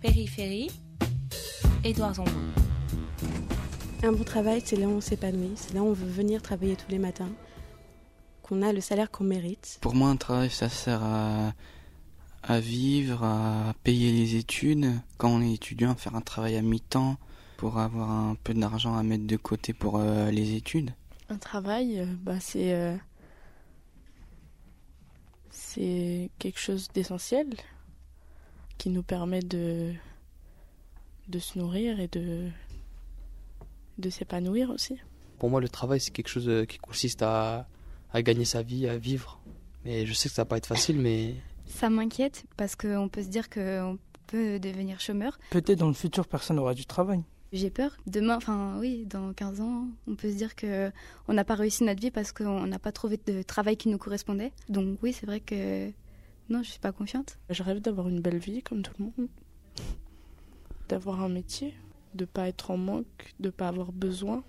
Périphérie, 0.00 0.70
Édouard 1.82 2.14
Zambon. 2.14 2.30
Un 4.04 4.12
bon 4.12 4.22
travail, 4.22 4.62
c'est 4.64 4.76
là 4.76 4.86
où 4.86 4.90
on 4.90 5.00
s'épanouit, 5.00 5.54
c'est 5.56 5.74
là 5.74 5.82
où 5.82 5.86
on 5.86 5.92
veut 5.92 6.08
venir 6.08 6.40
travailler 6.40 6.76
tous 6.76 6.90
les 6.90 7.00
matins, 7.00 7.30
qu'on 8.42 8.62
a 8.62 8.72
le 8.72 8.80
salaire 8.80 9.10
qu'on 9.10 9.24
mérite. 9.24 9.78
Pour 9.80 9.96
moi, 9.96 10.08
un 10.08 10.16
travail, 10.16 10.50
ça 10.50 10.68
sert 10.68 11.02
à, 11.02 11.52
à 12.44 12.60
vivre, 12.60 13.24
à 13.24 13.74
payer 13.82 14.12
les 14.12 14.36
études. 14.36 14.86
Quand 15.16 15.30
on 15.30 15.42
est 15.42 15.54
étudiant, 15.54 15.90
à 15.90 15.96
faire 15.96 16.14
un 16.14 16.20
travail 16.20 16.56
à 16.56 16.62
mi-temps 16.62 17.16
pour 17.56 17.78
avoir 17.78 18.08
un 18.08 18.36
peu 18.36 18.54
d'argent 18.54 18.96
à 18.96 19.02
mettre 19.02 19.26
de 19.26 19.36
côté 19.36 19.72
pour 19.72 19.98
euh, 19.98 20.30
les 20.30 20.54
études. 20.54 20.92
Un 21.28 21.38
travail, 21.38 21.98
euh, 21.98 22.06
bah, 22.22 22.38
c'est 22.38 22.72
euh, 22.72 22.96
c'est 25.50 26.30
quelque 26.38 26.60
chose 26.60 26.86
d'essentiel 26.94 27.48
qui 28.78 28.90
nous 28.90 29.02
permet 29.02 29.40
de 29.42 29.92
de 31.28 31.38
se 31.38 31.58
nourrir 31.58 32.00
et 32.00 32.08
de 32.08 32.48
de 33.98 34.10
s'épanouir 34.10 34.70
aussi. 34.70 34.96
Pour 35.38 35.50
moi, 35.50 35.60
le 35.60 35.68
travail, 35.68 36.00
c'est 36.00 36.10
quelque 36.10 36.28
chose 36.28 36.48
euh, 36.48 36.64
qui 36.64 36.78
consiste 36.78 37.22
à, 37.22 37.66
à 38.12 38.22
gagner 38.22 38.44
sa 38.44 38.62
vie, 38.62 38.88
à 38.88 38.96
vivre. 38.96 39.40
Mais 39.84 40.06
je 40.06 40.12
sais 40.12 40.28
que 40.28 40.34
ça 40.34 40.42
va 40.42 40.46
pas 40.46 40.56
être 40.56 40.66
facile, 40.66 40.98
mais 40.98 41.34
Ça 41.66 41.90
m'inquiète 41.90 42.44
parce 42.56 42.76
qu'on 42.76 43.08
peut 43.08 43.22
se 43.22 43.28
dire 43.28 43.50
qu'on 43.50 43.98
peut 44.26 44.58
devenir 44.58 45.00
chômeur. 45.00 45.38
Peut-être 45.50 45.78
dans 45.78 45.88
le 45.88 45.94
futur, 45.94 46.26
personne 46.26 46.56
n'aura 46.56 46.74
du 46.74 46.86
travail. 46.86 47.22
J'ai 47.52 47.70
peur. 47.70 47.96
Demain, 48.06 48.36
enfin 48.36 48.76
oui, 48.78 49.06
dans 49.06 49.32
15 49.32 49.60
ans, 49.62 49.86
on 50.06 50.14
peut 50.14 50.30
se 50.30 50.36
dire 50.36 50.54
que 50.54 50.90
on 51.28 51.32
n'a 51.32 51.44
pas 51.44 51.54
réussi 51.54 51.82
notre 51.84 52.00
vie 52.00 52.10
parce 52.10 52.30
qu'on 52.30 52.66
n'a 52.66 52.78
pas 52.78 52.92
trouvé 52.92 53.18
de 53.26 53.42
travail 53.42 53.76
qui 53.76 53.88
nous 53.88 53.96
correspondait. 53.98 54.52
Donc 54.68 54.98
oui, 55.02 55.12
c'est 55.14 55.24
vrai 55.26 55.40
que 55.40 55.90
non, 56.48 56.62
je 56.62 56.70
suis 56.70 56.80
pas 56.80 56.92
confiante. 56.92 57.38
Je 57.50 57.62
rêve 57.62 57.80
d'avoir 57.80 58.08
une 58.08 58.20
belle 58.20 58.38
vie 58.38 58.62
comme 58.62 58.82
tout 58.82 58.92
le 58.98 59.04
monde, 59.06 59.28
d'avoir 60.88 61.20
un 61.22 61.28
métier, 61.28 61.74
de 62.14 62.24
pas 62.24 62.48
être 62.48 62.70
en 62.70 62.76
manque, 62.78 63.34
de 63.40 63.50
pas 63.50 63.68
avoir 63.68 63.92
besoin, 63.92 64.42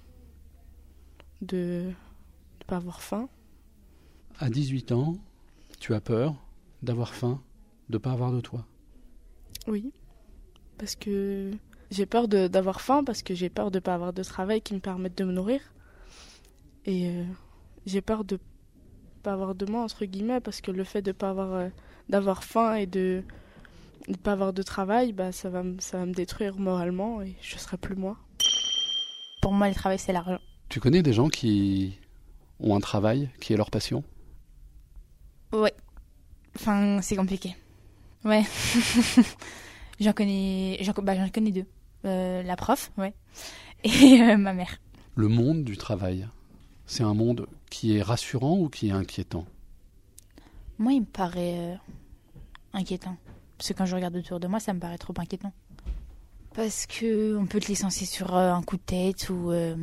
de 1.41 1.83
ne 1.89 2.65
pas 2.67 2.77
avoir 2.77 3.01
faim. 3.01 3.27
À 4.39 4.49
18 4.49 4.91
ans, 4.93 5.17
tu 5.79 5.93
as 5.93 6.01
peur 6.01 6.35
d'avoir 6.81 7.13
faim, 7.13 7.41
de 7.89 7.97
pas 7.97 8.11
avoir 8.11 8.31
de 8.31 8.39
toi. 8.41 8.65
Oui, 9.67 9.91
parce 10.77 10.95
que 10.95 11.51
j'ai 11.91 12.05
peur 12.05 12.27
de- 12.27 12.47
d'avoir 12.47 12.79
faim, 12.81 13.03
parce 13.03 13.21
que 13.23 13.35
j'ai 13.35 13.49
peur 13.49 13.71
de 13.71 13.79
pas 13.79 13.93
avoir 13.95 14.13
de 14.13 14.23
travail 14.23 14.61
qui 14.61 14.73
me 14.73 14.79
permette 14.79 15.17
de 15.17 15.25
me 15.25 15.33
nourrir. 15.33 15.59
Et 16.85 17.09
euh, 17.09 17.25
j'ai 17.85 18.01
peur 18.01 18.23
de 18.23 18.39
pas 19.23 19.33
avoir 19.33 19.53
de 19.55 19.65
moi, 19.65 19.83
entre 19.83 20.05
guillemets, 20.05 20.39
parce 20.39 20.61
que 20.61 20.71
le 20.71 20.85
fait 20.85 21.01
de 21.01 21.11
pas 21.11 21.31
avoir, 21.31 21.53
euh, 21.53 21.69
d'avoir 22.09 22.43
faim 22.43 22.75
et 22.75 22.85
de 22.87 23.23
ne 24.07 24.15
pas 24.15 24.31
avoir 24.33 24.51
de 24.53 24.63
travail, 24.63 25.13
bah, 25.13 25.31
ça, 25.31 25.49
va, 25.49 25.63
me- 25.63 25.79
ça 25.79 25.99
va 25.99 26.05
me 26.05 26.13
détruire 26.13 26.57
moralement 26.57 27.21
et 27.21 27.35
je 27.41 27.57
serai 27.57 27.77
plus 27.77 27.95
moi. 27.95 28.17
Pour 29.41 29.53
moi, 29.53 29.69
le 29.69 29.75
travail, 29.75 29.99
c'est 29.99 30.11
l'argent. 30.13 30.39
Tu 30.67 30.79
connais 30.79 31.01
des 31.01 31.13
gens 31.13 31.29
qui 31.29 31.97
ont 32.59 32.75
un 32.75 32.79
travail 32.79 33.29
qui 33.39 33.53
est 33.53 33.57
leur 33.57 33.71
passion? 33.71 34.03
Ouais. 35.53 35.73
Enfin, 36.55 36.99
c'est 37.01 37.15
compliqué. 37.15 37.55
Ouais. 38.25 38.43
j'en 39.99 40.13
connais, 40.13 40.77
j'en, 40.81 40.93
bah, 41.01 41.15
j'en 41.15 41.29
connais 41.29 41.51
deux. 41.51 41.65
Euh, 42.05 42.43
la 42.43 42.55
prof, 42.55 42.91
ouais. 42.97 43.13
Et 43.83 44.21
euh, 44.21 44.37
ma 44.37 44.53
mère. 44.53 44.77
Le 45.15 45.27
monde 45.27 45.63
du 45.63 45.77
travail, 45.77 46.27
c'est 46.85 47.03
un 47.03 47.13
monde 47.13 47.47
qui 47.69 47.95
est 47.97 48.01
rassurant 48.01 48.57
ou 48.57 48.69
qui 48.69 48.89
est 48.89 48.91
inquiétant? 48.91 49.45
Moi, 50.79 50.93
il 50.93 51.01
me 51.01 51.05
paraît 51.05 51.59
euh, 51.59 51.75
inquiétant. 52.73 53.17
Parce 53.57 53.69
que 53.69 53.73
quand 53.73 53.85
je 53.85 53.95
regarde 53.95 54.15
autour 54.15 54.39
de 54.39 54.47
moi, 54.47 54.59
ça 54.59 54.73
me 54.73 54.79
paraît 54.79 54.97
trop 54.97 55.13
inquiétant. 55.17 55.51
Parce 56.53 56.85
que 56.87 57.37
on 57.37 57.45
peut 57.45 57.59
te 57.59 57.67
licencier 57.67 58.07
sur 58.07 58.35
euh, 58.35 58.51
un 58.53 58.63
coup 58.63 58.77
de 58.77 58.81
tête 58.81 59.29
ou 59.29 59.51
euh, 59.51 59.75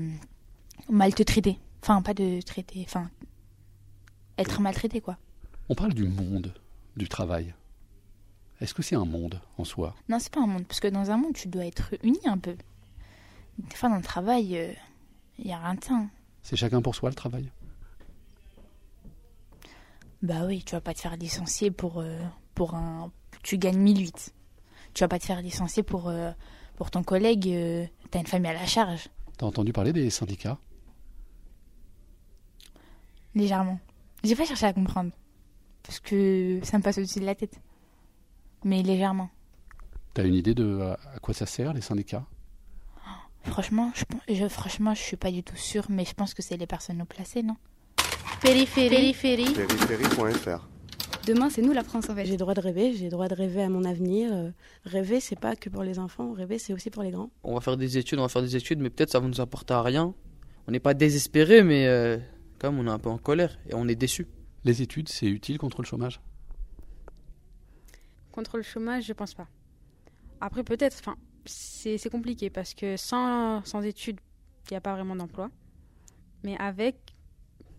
mal 0.89 1.15
te 1.15 1.23
traiter. 1.23 1.59
Enfin, 1.83 2.03
pas 2.03 2.15
de 2.15 2.41
traiter, 2.41 2.83
enfin, 2.87 3.11
être 4.39 4.61
maltraité, 4.61 5.01
quoi. 5.01 5.19
On 5.69 5.75
parle 5.75 5.95
du 5.95 6.09
monde 6.09 6.53
du 6.97 7.09
travail. 7.09 7.55
Est-ce 8.61 8.73
que 8.75 8.83
c'est 8.83 8.97
un 8.97 9.05
monde 9.05 9.41
en 9.59 9.65
soi? 9.65 9.95
Non, 10.09 10.19
c'est 10.19 10.33
pas 10.33 10.41
un 10.41 10.47
monde. 10.47 10.65
Parce 10.67 10.81
que 10.81 10.89
dans 10.89 11.11
un 11.11 11.17
monde, 11.19 11.35
tu 11.35 11.49
dois 11.49 11.67
être 11.67 11.95
uni 12.03 12.19
un 12.25 12.39
peu. 12.39 12.57
Des 13.59 13.77
fois, 13.77 13.91
dans 13.91 13.97
le 13.97 14.03
travail, 14.03 14.75
il 15.39 15.47
y 15.47 15.53
a 15.53 15.59
rien 15.59 15.75
de 15.75 15.85
ça. 15.85 15.95
hein. 15.95 16.09
C'est 16.43 16.57
chacun 16.57 16.81
pour 16.81 16.95
soi 16.95 17.11
le 17.11 17.15
travail? 17.15 17.51
Bah 20.27 20.45
oui, 20.45 20.65
tu 20.65 20.73
vas 20.75 20.81
pas 20.81 20.93
te 20.93 21.01
faire 21.01 21.17
licencier 21.17 21.71
pour, 21.71 22.01
euh, 22.01 22.19
pour 22.55 22.75
un. 22.75 23.13
Tu 23.45 23.59
gagnes 23.59 23.79
1008. 23.79 24.35
Tu 24.93 25.05
vas 25.05 25.09
pas 25.09 25.21
te 25.21 25.25
faire 25.25 25.41
licencier 25.41 25.85
pour, 25.85 26.09
euh, 26.09 26.33
pour 26.75 26.91
ton 26.91 27.05
collègue. 27.05 27.47
euh, 27.49 27.87
T'as 28.11 28.19
une 28.19 28.27
famille 28.27 28.51
à 28.51 28.55
la 28.55 28.67
charge, 28.67 29.09
T'as 29.39 29.47
entendu 29.47 29.73
parler 29.73 29.93
des 29.93 30.11
syndicats? 30.11 30.59
Légèrement. 33.35 33.79
J'ai 34.25 34.35
pas 34.35 34.47
cherché 34.47 34.67
à 34.67 34.73
comprendre. 34.73 35.13
Parce 35.83 36.01
que 36.01 36.59
ça 36.65 36.79
me 36.79 36.83
passe 36.83 36.99
au-dessus 36.99 37.21
de 37.21 37.27
la 37.27 37.35
tête. 37.35 37.61
Mais 38.65 38.83
légèrement. 38.83 39.31
T'as 40.15 40.25
une 40.25 40.35
idée 40.35 40.55
de 40.55 40.81
à 41.15 41.19
quoi 41.21 41.35
ça 41.35 41.47
sert 41.47 41.73
les 41.73 41.83
syndicats? 41.83 42.25
Franchement, 43.45 43.93
je, 44.29 44.49
franchement, 44.49 44.93
je 44.95 45.03
suis 45.03 45.17
pas 45.17 45.31
du 45.31 45.45
tout 45.45 45.55
sûre, 45.55 45.87
mais 45.89 46.05
je 46.05 46.15
pense 46.15 46.35
que 46.35 46.43
c'est 46.43 46.57
les 46.57 46.67
personnes 46.67 47.01
haut 47.01 47.05
placées, 47.07 47.45
non? 47.45 47.57
Périphérie, 48.47 49.13
périphérie. 49.13 49.53
Périphérie.fr 49.55 50.69
Demain, 51.27 51.51
c'est 51.51 51.63
nous 51.63 51.73
la 51.73 51.83
France 51.83 52.09
en 52.09 52.15
fait. 52.15 52.27
J'ai 52.27 52.31
le 52.31 52.37
droit 52.37 52.55
de 52.55 52.61
rêver, 52.61 52.93
j'ai 52.93 53.07
le 53.07 53.11
droit 53.11 53.27
de 53.27 53.35
rêver 53.35 53.61
à 53.61 53.69
mon 53.69 53.83
avenir. 53.83 54.33
Euh, 54.33 54.51
Rêver, 54.85 55.19
c'est 55.19 55.39
pas 55.39 55.57
que 55.57 55.69
pour 55.69 55.83
les 55.83 55.99
enfants, 55.99 56.33
rêver, 56.33 56.61
c'est 56.61 56.73
aussi 56.73 56.89
pour 56.91 57.03
les 57.03 57.11
grands. 57.11 57.29
on 57.43 57.55
va 57.55 57.61
faire 57.61 57.77
des 57.77 57.99
études, 57.99 58.21
on 58.21 58.23
va 58.23 58.29
faire 58.29 58.43
des 58.43 58.55
études, 58.55 58.79
mais 58.79 58.89
peut-être 58.89 59.11
ça 59.11 59.19
va 59.19 59.27
nous 59.27 59.41
apporter 59.41 59.75
à 59.75 59.83
rien. 59.83 60.15
On 60.69 60.71
n'est 60.71 60.79
pas 60.79 60.95
désespéré, 60.95 61.65
mais 61.65 61.89
euh, 61.89 62.19
quand 62.61 62.71
même 62.71 62.81
on 62.81 62.89
est 62.89 62.95
un 62.95 63.01
peu 63.01 63.09
en 63.09 63.19
colère 63.19 63.59
et 63.69 63.75
on 63.75 63.89
est 63.89 63.97
déçu. 63.97 64.29
Les 64.63 64.81
études, 64.81 65.09
c'est 65.09 65.27
utile 65.27 65.59
contre 65.59 65.83
le 65.83 65.87
chômage? 65.87 66.21
Contre 68.31 68.59
le 68.59 68.63
chômage, 68.63 69.07
je 69.07 69.13
pense 69.13 69.35
pas. 69.35 69.49
Après, 70.41 70.63
peut-être, 70.63 70.97
enfin, 71.01 71.17
c'est 71.47 71.99
c'est 71.99 72.11
compliqué 72.11 72.49
parce 72.49 72.75
que 72.75 72.97
sans, 72.97 73.65
sans 73.65 73.83
études, 73.83 74.21
il 74.71 74.75
n'y 74.75 74.77
a 74.77 74.81
pas 74.81 74.95
vraiment 74.95 75.17
d'emploi. 75.17 75.51
Mais 76.45 76.57
avec, 76.59 77.16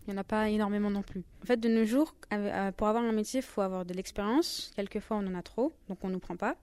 il 0.08 0.12
n'y 0.12 0.18
en 0.18 0.20
a 0.22 0.24
pas 0.24 0.48
énormément 0.48 0.90
non 0.90 1.02
plus. 1.02 1.22
En 1.42 1.46
fait, 1.46 1.58
de 1.58 1.68
nos 1.68 1.84
jours, 1.84 2.14
euh, 2.32 2.72
pour 2.72 2.86
avoir 2.88 3.04
un 3.04 3.12
métier, 3.12 3.40
il 3.40 3.42
faut 3.42 3.60
avoir 3.60 3.84
de 3.84 3.92
l'expérience. 3.92 4.72
Quelquefois, 4.74 5.18
on 5.18 5.26
en 5.26 5.34
a 5.34 5.42
trop, 5.42 5.74
donc 5.90 5.98
on 6.02 6.08
ne 6.08 6.14
nous 6.14 6.18
prend 6.18 6.36
pas. 6.36 6.56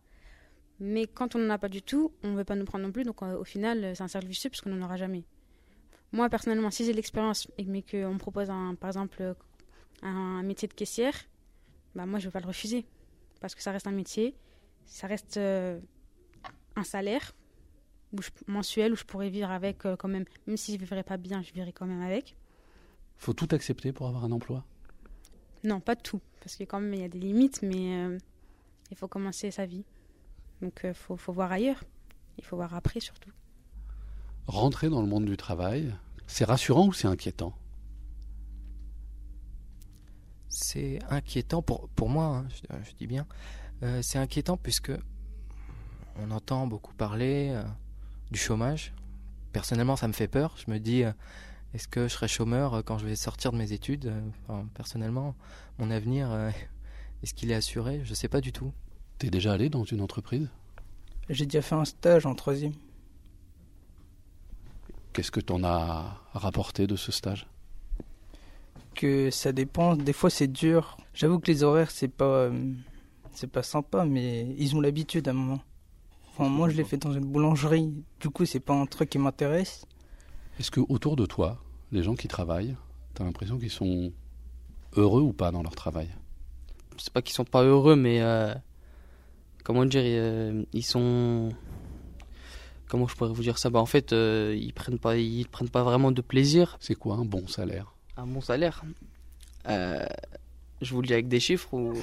Mais 0.79 1.05
quand 1.05 1.35
on 1.35 1.39
n'en 1.39 1.51
a 1.51 1.59
pas 1.59 1.69
du 1.69 1.83
tout, 1.83 2.11
on 2.23 2.29
ne 2.29 2.37
veut 2.37 2.43
pas 2.43 2.55
nous 2.55 2.65
prendre 2.65 2.83
non 2.83 2.91
plus. 2.91 3.03
Donc 3.03 3.21
euh, 3.21 3.37
au 3.37 3.43
final, 3.43 3.83
euh, 3.83 3.93
c'est 3.93 4.01
un 4.01 4.07
cercle 4.07 4.27
vicieux 4.27 4.49
parce 4.49 4.61
qu'on 4.61 4.71
n'en 4.71 4.83
aura 4.83 4.97
jamais. 4.97 5.25
Moi, 6.11 6.27
personnellement, 6.27 6.71
si 6.71 6.85
j'ai 6.85 6.93
l'expérience, 6.93 7.47
mais 7.63 7.83
qu'on 7.83 8.13
me 8.15 8.17
propose, 8.17 8.47
par 8.79 8.89
exemple, 8.89 9.35
un, 10.01 10.41
métier 10.41 10.67
de 10.67 10.73
caissière, 10.73 11.13
bah 11.93 12.07
moi, 12.07 12.17
je 12.17 12.25
ne 12.25 12.29
vais 12.29 12.33
pas 12.33 12.39
le 12.39 12.47
refuser. 12.47 12.83
Parce 13.41 13.53
que 13.53 13.61
ça 13.61 13.71
reste 13.71 13.85
un 13.85 13.91
métier, 13.91 14.35
ça 14.85 15.05
reste 15.05 15.37
un 15.37 16.83
salaire 16.83 17.35
mensuel 18.47 18.93
où 18.93 18.95
je 18.95 19.03
pourrais 19.03 19.29
vivre 19.29 19.51
avec 19.51 19.79
quand 19.79 20.07
même. 20.07 20.25
Même 20.47 20.57
si 20.57 20.71
je 20.71 20.77
ne 20.77 20.83
vivrais 20.83 21.03
pas 21.03 21.17
bien, 21.17 21.41
je 21.43 21.51
vivrais 21.51 21.73
quand 21.73 21.85
même 21.85 22.01
avec. 22.01 22.35
Faut 23.17 23.33
tout 23.33 23.47
accepter 23.51 23.91
pour 23.91 24.07
avoir 24.07 24.23
un 24.23 24.31
emploi 24.31 24.63
Non, 25.63 25.79
pas 25.79 25.95
tout, 25.95 26.21
parce 26.39 26.55
que 26.55 26.63
quand 26.63 26.79
même 26.79 26.93
il 26.93 26.99
y 27.01 27.03
a 27.03 27.09
des 27.09 27.19
limites, 27.19 27.61
mais 27.61 27.95
euh, 27.95 28.17
il 28.91 28.97
faut 28.97 29.07
commencer 29.07 29.51
sa 29.51 29.65
vie. 29.65 29.83
Donc 30.61 30.81
il 30.83 30.93
faut, 30.93 31.17
faut 31.17 31.33
voir 31.33 31.51
ailleurs. 31.51 31.83
Il 32.37 32.43
faut 32.43 32.55
voir 32.55 32.73
après 32.73 32.99
surtout. 32.99 33.31
Rentrer 34.47 34.89
dans 34.89 35.01
le 35.01 35.07
monde 35.07 35.25
du 35.25 35.37
travail, 35.37 35.93
c'est 36.27 36.45
rassurant 36.45 36.87
ou 36.87 36.93
c'est 36.93 37.07
inquiétant? 37.07 37.53
C'est 40.49 40.99
inquiétant 41.09 41.61
pour, 41.61 41.89
pour 41.89 42.09
moi, 42.09 42.25
hein, 42.25 42.47
je, 42.49 42.89
je 42.89 42.95
dis 42.95 43.07
bien. 43.07 43.25
Euh, 43.83 44.01
c'est 44.01 44.17
inquiétant 44.19 44.57
puisque 44.57 44.91
on 46.17 46.31
entend 46.31 46.67
beaucoup 46.67 46.93
parler 46.93 47.49
euh, 47.51 47.63
du 48.31 48.39
chômage. 48.39 48.93
Personnellement, 49.51 49.95
ça 49.95 50.07
me 50.07 50.13
fait 50.13 50.27
peur. 50.27 50.55
Je 50.57 50.71
me 50.71 50.79
dis, 50.79 51.03
euh, 51.03 51.11
est-ce 51.75 51.89
que 51.89 52.07
je 52.07 52.13
serai 52.13 52.29
chômeur 52.29 52.73
euh, 52.73 52.81
quand 52.81 52.97
je 52.97 53.05
vais 53.05 53.17
sortir 53.17 53.51
de 53.51 53.57
mes 53.57 53.73
études 53.73 54.05
Euh, 54.05 54.21
enfin, 54.47 54.65
Personnellement, 54.75 55.35
mon 55.77 55.91
avenir, 55.91 56.31
euh, 56.31 56.49
est-ce 57.21 57.33
qu'il 57.33 57.51
est 57.51 57.55
assuré? 57.55 57.99
Je 58.05 58.11
ne 58.11 58.15
sais 58.15 58.29
pas 58.29 58.39
du 58.39 58.53
tout. 58.53 58.71
T'es 59.19 59.29
déjà 59.29 59.51
allé 59.51 59.67
dans 59.69 59.83
une 59.83 59.99
entreprise? 59.99 60.49
J'ai 61.29 61.45
déjà 61.45 61.61
fait 61.61 61.75
un 61.75 61.83
stage 61.83 62.25
en 62.25 62.33
troisième. 62.33 62.71
Qu'est-ce 65.11 65.31
que 65.31 65.41
t'en 65.41 65.65
as 65.65 66.17
rapporté 66.33 66.87
de 66.87 66.95
ce 66.95 67.11
stage? 67.11 67.45
Que 68.93 69.29
ça 69.29 69.51
dépend. 69.51 69.97
Des 69.97 70.13
fois, 70.13 70.29
c'est 70.29 70.47
dur. 70.47 70.95
J'avoue 71.13 71.39
que 71.39 71.51
les 71.51 71.63
horaires, 71.63 71.91
c'est 71.91 72.07
pas, 72.07 72.49
c'est 73.33 73.51
pas 73.51 73.63
sympa, 73.63 74.05
mais 74.05 74.55
ils 74.57 74.77
ont 74.77 74.81
l'habitude 74.81 75.27
à 75.27 75.31
un 75.31 75.33
moment. 75.33 75.61
Enfin, 76.29 76.47
moi, 76.47 76.69
je 76.69 76.77
l'ai 76.77 76.85
fait 76.85 76.97
dans 76.97 77.11
une 77.11 77.25
boulangerie. 77.25 77.93
Du 78.21 78.29
coup, 78.29 78.45
c'est 78.45 78.61
pas 78.61 78.73
un 78.73 78.85
truc 78.85 79.09
qui 79.09 79.17
m'intéresse. 79.17 79.85
Est-ce 80.59 80.71
que 80.71 80.79
autour 80.87 81.17
de 81.17 81.25
toi, 81.25 81.61
les 81.91 82.03
gens 82.03 82.15
qui 82.15 82.27
travaillent, 82.27 82.75
t'as 83.13 83.23
l'impression 83.23 83.57
qu'ils 83.57 83.71
sont 83.71 84.11
heureux 84.95 85.21
ou 85.21 85.33
pas 85.33 85.51
dans 85.51 85.63
leur 85.63 85.75
travail? 85.75 86.09
C'est 86.97 87.11
pas 87.11 87.21
qu'ils 87.21 87.35
sont 87.35 87.45
pas 87.45 87.63
heureux, 87.63 87.95
mais 87.95 88.21
euh, 88.21 88.53
comment 89.63 89.85
dire, 89.85 90.01
euh, 90.03 90.63
ils 90.73 90.85
sont. 90.85 91.49
Comment 92.87 93.07
je 93.07 93.15
pourrais 93.15 93.33
vous 93.33 93.41
dire 93.41 93.57
ça? 93.57 93.69
Bah, 93.69 93.79
En 93.79 93.85
fait, 93.85 94.13
euh, 94.13 94.55
ils 94.57 94.73
prennent 94.73 94.99
pas, 94.99 95.17
ils 95.17 95.47
prennent 95.47 95.69
pas 95.69 95.83
vraiment 95.83 96.11
de 96.11 96.21
plaisir. 96.21 96.77
C'est 96.79 96.95
quoi 96.95 97.15
un 97.15 97.25
bon 97.25 97.47
salaire? 97.47 97.93
Un 98.15 98.27
bon 98.27 98.41
salaire? 98.41 98.83
Je 99.65 100.93
vous 100.93 101.01
le 101.01 101.07
dis 101.07 101.13
avec 101.13 101.27
des 101.27 101.39
chiffres 101.39 101.73
ou. 101.73 101.93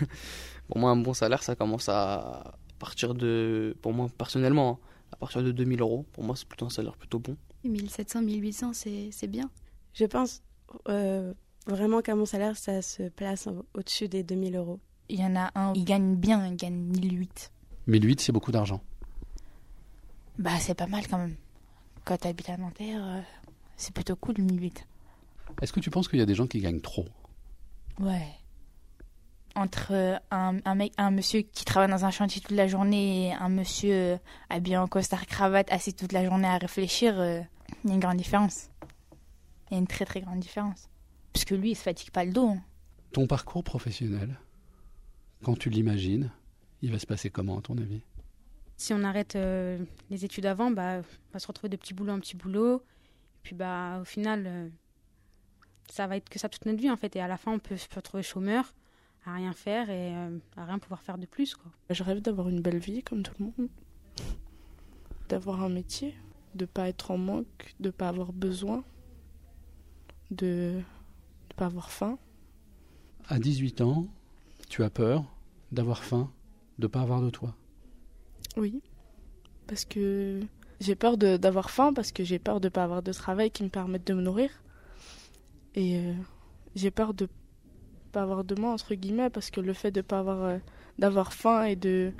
pour 0.68 0.78
moi, 0.78 0.90
un 0.90 0.96
bon 0.96 1.14
salaire, 1.14 1.42
ça 1.42 1.54
commence 1.54 1.88
à 1.88 2.54
partir 2.78 3.14
de. 3.14 3.76
Pour 3.82 3.92
moi, 3.92 4.08
personnellement, 4.18 4.80
hein, 4.82 4.86
à 5.12 5.16
partir 5.16 5.42
de 5.42 5.52
2000 5.52 5.80
euros. 5.80 6.04
Pour 6.12 6.24
moi, 6.24 6.36
c'est 6.36 6.48
plutôt 6.48 6.66
un 6.66 6.70
salaire 6.70 6.96
plutôt 6.96 7.18
bon. 7.18 7.36
1700, 7.68 8.22
1800, 8.22 8.72
c'est 8.74 9.26
bien. 9.26 9.50
Je 9.94 10.04
pense 10.04 10.42
euh, 10.88 11.32
vraiment 11.66 12.00
qu'à 12.02 12.14
mon 12.14 12.26
salaire, 12.26 12.56
ça 12.56 12.82
se 12.82 13.04
place 13.08 13.48
au-dessus 13.74 14.08
des 14.08 14.22
2000 14.22 14.56
euros. 14.56 14.80
Il 15.08 15.20
y 15.20 15.24
en 15.24 15.36
a 15.36 15.50
un, 15.54 15.72
il 15.74 15.84
gagne 15.84 16.16
bien, 16.16 16.46
il 16.46 16.56
gagne 16.56 16.74
1008. 16.74 17.52
1008, 17.86 18.20
c'est 18.20 18.32
beaucoup 18.32 18.52
d'argent. 18.52 18.80
Bah, 20.38 20.58
c'est 20.58 20.74
pas 20.74 20.86
mal 20.86 21.06
quand 21.08 21.18
même. 21.18 21.36
Quand 22.04 22.18
tu 22.18 22.28
habites 22.28 22.50
à 22.50 22.56
Nanterre, 22.56 23.02
euh, 23.02 23.20
c'est 23.76 23.94
plutôt 23.94 24.16
cool, 24.16 24.34
1008. 24.38 24.86
Est-ce 25.62 25.72
que 25.72 25.80
tu 25.80 25.90
penses 25.90 26.08
qu'il 26.08 26.18
y 26.18 26.22
a 26.22 26.26
des 26.26 26.34
gens 26.34 26.46
qui 26.46 26.60
gagnent 26.60 26.80
trop? 26.80 27.06
Ouais. 28.00 28.26
Entre 29.54 29.92
euh, 29.92 30.16
un, 30.30 30.58
un, 30.64 30.74
mec, 30.74 30.92
un 30.98 31.10
monsieur 31.10 31.40
qui 31.40 31.64
travaille 31.64 31.90
dans 31.90 32.04
un 32.04 32.10
chantier 32.10 32.42
toute 32.42 32.56
la 32.56 32.66
journée 32.66 33.28
et 33.28 33.32
un 33.32 33.48
monsieur 33.48 34.18
habillé 34.50 34.76
en 34.76 34.86
costard 34.86 35.26
cravate 35.26 35.72
assis 35.72 35.94
toute 35.94 36.12
la 36.12 36.24
journée 36.24 36.48
à 36.48 36.58
réfléchir, 36.58 37.14
il 37.86 37.90
y 37.90 37.92
a 37.92 37.94
une 37.94 38.00
grande 38.00 38.16
différence. 38.16 38.68
Il 39.70 39.74
y 39.74 39.76
a 39.76 39.78
une 39.78 39.86
très 39.86 40.04
très 40.04 40.20
grande 40.20 40.40
différence. 40.40 40.88
Parce 41.32 41.44
que 41.44 41.54
lui, 41.54 41.70
il 41.70 41.74
se 41.76 41.82
fatigue 41.82 42.10
pas 42.10 42.24
le 42.24 42.32
dos. 42.32 42.48
Hein. 42.48 42.62
Ton 43.12 43.26
parcours 43.26 43.62
professionnel, 43.62 44.38
quand 45.44 45.56
tu 45.56 45.70
l'imagines, 45.70 46.32
il 46.82 46.90
va 46.90 46.98
se 46.98 47.06
passer 47.06 47.30
comment 47.30 47.58
à 47.58 47.62
ton 47.62 47.78
avis? 47.78 48.02
Si 48.76 48.92
on 48.92 49.04
arrête 49.04 49.36
euh, 49.36 49.78
les 50.10 50.24
études 50.24 50.46
avant, 50.46 50.70
bah, 50.70 50.98
on 51.00 51.32
va 51.32 51.38
se 51.38 51.46
retrouver 51.46 51.68
de 51.68 51.76
petit 51.76 51.94
boulot 51.94 52.12
en 52.12 52.20
petit 52.20 52.36
boulot. 52.36 52.78
Et 52.78 53.42
puis 53.44 53.54
bah, 53.54 54.00
au 54.00 54.04
final, 54.04 54.44
euh, 54.46 54.68
ça 55.88 56.08
va 56.08 56.16
être 56.16 56.28
que 56.28 56.40
ça 56.40 56.48
toute 56.48 56.66
notre 56.66 56.80
vie 56.80 56.90
en 56.90 56.96
fait. 56.96 57.14
Et 57.14 57.20
à 57.20 57.28
la 57.28 57.36
fin, 57.36 57.52
on 57.52 57.60
peut 57.60 57.76
se 57.76 57.86
retrouver 57.94 58.24
chômeur, 58.24 58.74
à 59.24 59.34
rien 59.34 59.52
faire 59.52 59.88
et 59.90 60.14
euh, 60.14 60.38
à 60.56 60.64
rien 60.64 60.80
pouvoir 60.80 61.02
faire 61.02 61.18
de 61.18 61.26
plus. 61.26 61.54
Quoi. 61.54 61.70
Je 61.90 62.02
rêve 62.02 62.20
d'avoir 62.20 62.48
une 62.48 62.60
belle 62.60 62.78
vie 62.78 63.04
comme 63.04 63.22
tout 63.22 63.32
le 63.38 63.44
monde. 63.46 63.68
D'avoir 65.28 65.62
un 65.62 65.68
métier, 65.68 66.14
de 66.56 66.64
pas 66.66 66.88
être 66.88 67.10
en 67.10 67.18
manque, 67.18 67.74
de 67.80 67.90
pas 67.90 68.08
avoir 68.08 68.32
besoin, 68.32 68.84
de 70.30 70.74
ne 70.76 71.54
pas 71.56 71.66
avoir 71.66 71.90
faim. 71.90 72.18
À 73.28 73.38
18 73.38 73.80
ans, 73.80 74.06
tu 74.68 74.82
as 74.82 74.90
peur 74.90 75.24
d'avoir 75.72 76.04
faim, 76.04 76.30
de 76.78 76.86
pas 76.86 77.00
avoir 77.00 77.22
de 77.22 77.30
toi 77.30 77.54
Oui, 78.56 78.82
parce 79.66 79.84
que 79.84 80.40
j'ai 80.80 80.94
peur 80.94 81.16
d'avoir 81.16 81.70
faim, 81.70 81.92
parce 81.92 82.12
que 82.12 82.24
j'ai 82.24 82.38
peur 82.38 82.60
de 82.60 82.68
pas 82.68 82.84
avoir 82.84 83.02
de 83.02 83.12
travail 83.12 83.50
qui 83.50 83.62
me 83.62 83.68
permette 83.68 84.06
de 84.06 84.14
me 84.14 84.22
nourrir. 84.22 84.50
Et 85.74 85.98
euh, 85.98 86.14
j'ai 86.74 86.90
peur 86.90 87.14
de 87.14 87.28
pas 88.12 88.22
avoir 88.22 88.44
de 88.44 88.54
moi, 88.54 88.72
entre 88.72 88.94
guillemets, 88.94 89.30
parce 89.30 89.50
que 89.50 89.60
le 89.60 89.72
fait 89.72 89.90
de 89.90 90.00
pas 90.00 90.20
avoir, 90.20 90.42
euh, 90.42 90.58
d'avoir 90.98 91.32
faim 91.32 91.64
et 91.64 91.76
de 91.76 92.12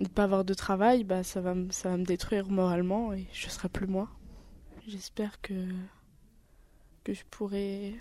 ne 0.00 0.06
pas 0.06 0.24
avoir 0.24 0.44
de 0.44 0.54
travail, 0.54 1.04
bah, 1.04 1.22
ça, 1.22 1.40
va 1.40 1.54
ça 1.70 1.90
va 1.90 1.96
me 1.96 2.04
détruire 2.04 2.48
moralement 2.48 3.12
et 3.12 3.26
je 3.32 3.48
serai 3.48 3.68
plus 3.68 3.86
moi. 3.86 4.08
J'espère 4.86 5.40
que, 5.40 5.54
que 7.04 7.12
je 7.12 7.24
pourrai 7.30 7.94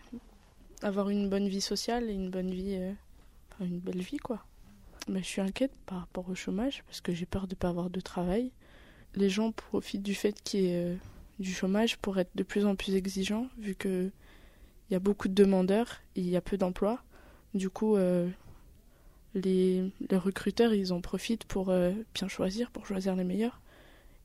avoir 0.81 1.10
une 1.10 1.30
bonne 1.30 1.48
vie 1.48 1.62
sociale 1.62 2.10
et 2.10 2.13
une 2.13 2.30
bonne 2.30 2.51
vie, 2.51 2.75
euh, 2.78 2.94
une 3.62 3.80
belle 3.80 4.01
vie, 4.01 4.18
quoi. 4.18 4.45
Mais 5.07 5.19
je 5.19 5.25
suis 5.25 5.42
inquiète 5.42 5.74
par 5.86 6.00
rapport 6.00 6.30
au 6.30 6.36
chômage 6.36 6.84
parce 6.86 7.01
que 7.01 7.13
j'ai 7.13 7.25
peur 7.25 7.48
de 7.48 7.56
ne 7.56 7.57
pas 7.57 7.69
avoir 7.69 7.90
de 7.90 8.00
travail. 8.00 8.51
Les 9.16 9.30
gens 9.30 9.51
profitent 9.51 10.04
du 10.04 10.16
fait 10.16 10.42
qu'il 10.44 10.62
y 10.62 10.68
ait 10.68 10.83
euh, 10.83 10.95
du 11.40 11.54
chômage 11.54 11.98
pour 11.98 12.18
être 12.19 12.31
de 12.36 12.44
plus 12.44 12.66
en 12.66 12.75
plus 12.75 12.95
exigeants, 12.95 13.48
vu 13.57 13.75
qu'il 13.75 14.12
y 14.92 14.95
a 14.95 15.00
beaucoup 15.00 15.28
de 15.28 15.33
demandeurs 15.33 16.00
et 16.16 16.22
il 16.22 16.30
y 16.30 16.36
a 16.36 16.42
peu 16.42 16.57
d'emplois. 16.57 17.01
Du 17.54 17.69
coup, 17.69 17.95
euh, 17.95 18.30
les, 19.38 19.92
recruteurs, 20.12 20.74
ils 20.74 20.94
en 20.94 21.01
profitent 21.01 21.45
pour 21.45 21.69
euh, 21.69 21.92
bien 22.13 22.28
choisir, 22.28 22.72
pour 22.72 22.86
choisir 22.86 23.16
les 23.16 23.24
meilleurs. 23.24 23.62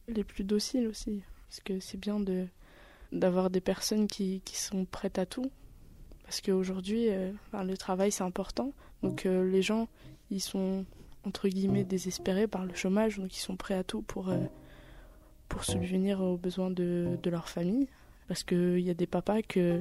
Les 0.08 0.24
plus 0.24 0.44
dociles 0.44 0.88
aussi, 0.88 1.22
parce 1.48 1.60
que 1.60 1.80
c'est 1.80 1.98
bien 1.98 2.20
de 2.20 2.46
d'avoir 3.12 3.50
des 3.50 3.60
personnes 3.60 4.06
qui, 4.06 4.40
qui 4.44 4.56
sont 4.56 4.86
prêtes 4.86 5.18
à 5.18 5.26
tout. 5.26 5.50
Parce 6.24 6.40
qu'aujourd'hui, 6.40 7.08
le 7.52 7.76
travail, 7.76 8.10
c'est 8.10 8.24
important. 8.24 8.72
Donc 9.02 9.24
les 9.24 9.60
gens, 9.60 9.86
ils 10.30 10.40
sont 10.40 10.86
entre 11.24 11.48
guillemets 11.48 11.84
désespérés 11.84 12.46
par 12.46 12.64
le 12.64 12.74
chômage, 12.74 13.18
donc 13.18 13.36
ils 13.36 13.40
sont 13.40 13.56
prêts 13.56 13.74
à 13.74 13.84
tout 13.84 14.02
pour, 14.02 14.28
euh, 14.28 14.38
pour 15.48 15.64
subvenir 15.64 16.20
aux 16.20 16.36
besoins 16.36 16.70
de, 16.70 17.18
de 17.22 17.30
leur 17.30 17.48
famille. 17.48 17.88
Parce 18.28 18.44
qu'il 18.44 18.80
y 18.80 18.90
a 18.90 18.94
des 18.94 19.06
papas 19.06 19.42
que 19.42 19.80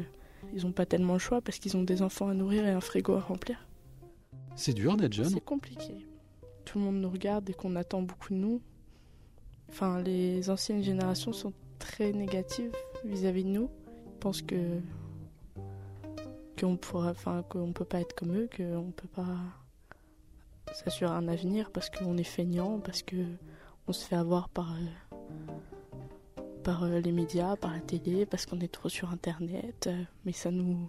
ils 0.53 0.63
n'ont 0.63 0.71
pas 0.71 0.85
tellement 0.85 1.13
le 1.13 1.19
choix 1.19 1.39
parce 1.39 1.59
qu'ils 1.59 1.77
ont 1.77 1.83
des 1.83 2.01
enfants 2.01 2.27
à 2.27 2.33
nourrir 2.33 2.65
et 2.65 2.71
un 2.71 2.81
frigo 2.81 3.13
à 3.13 3.21
remplir. 3.21 3.57
C'est 4.55 4.73
dur 4.73 4.97
d'être 4.97 5.13
jeune. 5.13 5.29
C'est 5.29 5.43
compliqué. 5.43 6.05
Tout 6.65 6.79
le 6.79 6.85
monde 6.85 7.01
nous 7.01 7.09
regarde 7.09 7.49
et 7.49 7.53
qu'on 7.53 7.75
attend 7.75 8.01
beaucoup 8.01 8.33
de 8.33 8.39
nous. 8.39 8.61
Enfin, 9.69 10.01
les 10.01 10.49
anciennes 10.49 10.83
générations 10.83 11.33
sont 11.33 11.53
très 11.79 12.11
négatives 12.11 12.75
vis-à-vis 13.05 13.43
de 13.43 13.49
nous. 13.49 13.69
Ils 14.05 14.19
pensent 14.19 14.41
que 14.41 14.79
qu'on 16.59 16.77
pourra, 16.77 17.09
enfin, 17.09 17.43
qu'on 17.49 17.73
peut 17.73 17.85
pas 17.85 18.01
être 18.01 18.13
comme 18.13 18.35
eux, 18.35 18.49
qu'on 18.55 18.91
peut 18.91 19.07
pas 19.07 19.37
s'assurer 20.73 21.11
un 21.11 21.27
avenir 21.27 21.71
parce 21.71 21.89
qu'on 21.89 22.17
est 22.17 22.23
feignant, 22.23 22.79
parce 22.79 23.01
que 23.01 23.25
on 23.87 23.93
se 23.93 24.05
fait 24.05 24.15
avoir 24.15 24.47
par, 24.49 24.75
par 26.63 26.83
euh, 26.83 26.99
les 26.99 27.11
médias, 27.11 27.55
par 27.55 27.71
la 27.71 27.79
télé, 27.79 28.25
parce 28.25 28.45
qu'on 28.45 28.59
est 28.59 28.71
trop 28.71 28.89
sur 28.89 29.11
Internet. 29.11 29.89
Mais 30.25 30.31
ça 30.31 30.51
nous, 30.51 30.87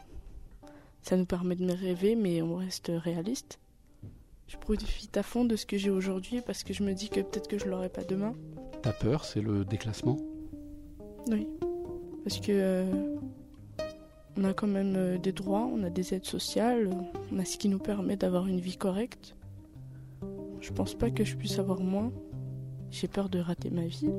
ça 1.02 1.16
nous 1.16 1.26
permet 1.26 1.56
de 1.56 1.70
rêver, 1.70 2.14
mais 2.14 2.42
on 2.42 2.56
reste 2.56 2.90
réaliste. 2.94 3.58
Je 4.46 4.56
profite 4.56 5.16
à 5.16 5.22
fond 5.22 5.44
de 5.44 5.56
ce 5.56 5.66
que 5.66 5.76
j'ai 5.76 5.90
aujourd'hui 5.90 6.40
parce 6.40 6.62
que 6.62 6.72
je 6.72 6.82
me 6.82 6.92
dis 6.92 7.08
que 7.08 7.20
peut-être 7.20 7.48
que 7.48 7.58
je 7.58 7.66
l'aurai 7.66 7.88
pas 7.88 8.04
demain. 8.04 8.34
Ta 8.82 8.92
peur, 8.92 9.24
c'est 9.24 9.40
le 9.40 9.64
déclassement? 9.64 10.16
Oui. 11.28 11.46
Parce 12.24 12.38
que 12.40 12.84
on 14.36 14.44
a 14.44 14.52
quand 14.54 14.66
même 14.66 15.18
des 15.18 15.32
droits, 15.32 15.68
on 15.72 15.82
a 15.82 15.90
des 15.90 16.14
aides 16.14 16.24
sociales, 16.24 16.90
on 17.32 17.38
a 17.38 17.44
ce 17.44 17.56
qui 17.58 17.68
nous 17.68 17.78
permet 17.78 18.16
d'avoir 18.16 18.46
une 18.46 18.60
vie 18.60 18.76
correcte. 18.76 19.34
Je 20.60 20.72
pense 20.72 20.94
pas 20.94 21.10
que 21.10 21.24
je 21.24 21.36
puisse 21.36 21.58
avoir 21.58 21.80
moins. 21.80 22.12
J'ai 22.90 23.08
peur 23.08 23.28
de 23.28 23.38
rater 23.38 23.70
ma 23.70 23.86
vie. 23.86 24.10